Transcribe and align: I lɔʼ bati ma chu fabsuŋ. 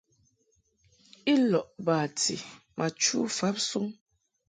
I 1.31 1.33
lɔʼ 1.49 1.67
bati 1.85 2.35
ma 2.77 2.85
chu 3.01 3.17
fabsuŋ. 3.37 3.87